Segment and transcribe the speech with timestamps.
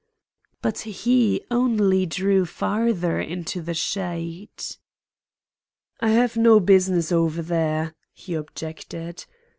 [0.63, 4.49] But he only drew farther into the shade.
[5.99, 9.27] "I have no business over there," he objected.